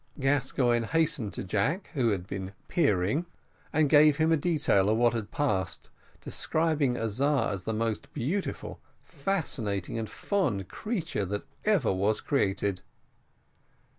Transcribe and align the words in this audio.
Gascoigne 0.19 0.87
hastened 0.87 1.31
to 1.33 1.43
Jack, 1.43 1.91
who 1.93 2.09
had 2.09 2.25
been 2.25 2.53
peeping, 2.67 3.27
and 3.71 3.87
gave 3.87 4.17
him 4.17 4.31
a 4.31 4.35
detail 4.35 4.89
of 4.89 4.97
what 4.97 5.13
had 5.13 5.29
passed, 5.29 5.91
describing 6.21 6.97
Azar 6.97 7.51
as 7.51 7.65
the 7.65 7.73
most 7.73 8.11
beautiful, 8.11 8.81
fascinating, 9.03 9.99
and 9.99 10.09
fond 10.09 10.67
creature 10.69 11.25
that 11.25 11.45
ever 11.65 11.93
was 11.93 12.19
created. 12.19 12.81